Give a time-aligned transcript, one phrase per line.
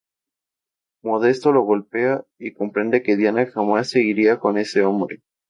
[1.03, 5.21] Modesto lo golpea y comprende que Diana jamás se iría con ese hombre.